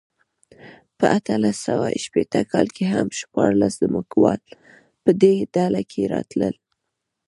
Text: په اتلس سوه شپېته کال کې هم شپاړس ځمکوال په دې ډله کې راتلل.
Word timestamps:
په 0.97 1.05
اتلس 1.17 1.57
سوه 1.67 1.87
شپېته 2.03 2.41
کال 2.51 2.67
کې 2.75 2.83
هم 2.93 3.07
شپاړس 3.19 3.73
ځمکوال 3.83 4.39
په 5.03 5.11
دې 5.21 5.35
ډله 5.55 5.81
کې 5.91 6.01
راتلل. 6.13 6.55